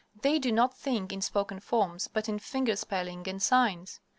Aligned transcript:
They 0.19 0.39
do 0.39 0.51
not 0.51 0.75
think 0.75 1.13
in 1.13 1.21
spoken 1.21 1.59
forms, 1.59 2.07
but 2.07 2.27
in 2.27 2.39
finger 2.39 2.75
spelling 2.75 3.19
and 3.27 3.39
signs_. 3.39 3.99